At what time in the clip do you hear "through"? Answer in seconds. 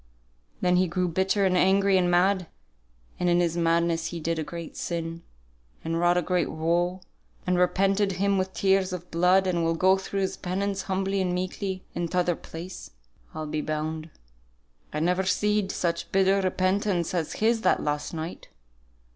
9.99-10.21